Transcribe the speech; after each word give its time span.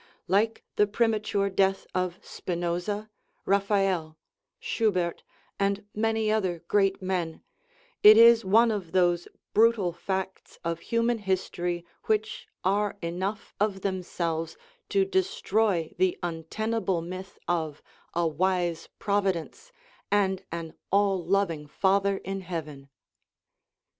Like 0.27 0.63
the 0.77 0.87
premature 0.87 1.47
death 1.47 1.85
of 1.93 2.17
Spinoza, 2.25 3.11
Ra 3.45 3.59
phael, 3.59 4.15
Schubert, 4.59 5.21
and 5.59 5.85
many 5.93 6.31
other 6.31 6.63
great 6.67 7.03
men, 7.03 7.43
it 8.01 8.17
is 8.17 8.43
one 8.43 8.71
of 8.71 8.93
those 8.93 9.27
brutal 9.53 9.93
facts 9.93 10.57
of 10.63 10.79
human 10.79 11.19
history 11.19 11.85
which 12.05 12.47
are 12.63 12.97
enough 13.03 13.53
of 13.59 13.81
themselves 13.81 14.57
to 14.89 15.05
destroy 15.05 15.93
the 15.99 16.17
untenable 16.23 17.03
myth 17.03 17.37
of 17.47 17.83
a" 18.15 18.25
wise 18.27 18.89
Providence" 18.97 19.71
and 20.11 20.43
an 20.51 20.73
"All 20.91 21.23
loving 21.23 21.67
Father 21.67 22.17
in 22.17 22.41
heaven." 22.41 22.89